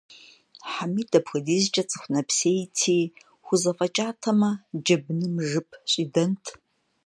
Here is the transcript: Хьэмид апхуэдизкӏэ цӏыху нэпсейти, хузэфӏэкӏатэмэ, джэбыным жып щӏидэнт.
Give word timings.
Хьэмид 0.71 1.11
апхуэдизкӏэ 1.17 1.83
цӏыху 1.89 2.09
нэпсейти, 2.13 2.97
хузэфӏэкӏатэмэ, 3.45 4.49
джэбыным 4.83 5.35
жып 5.49 5.67
щӏидэнт. 5.91 6.43